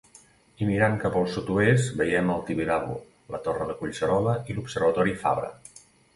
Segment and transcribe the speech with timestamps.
[0.63, 2.97] I mirant cap al sud-oest veiem el Tibidabo,
[3.35, 5.55] la Torre de Collserola i l'Observatori Fabra.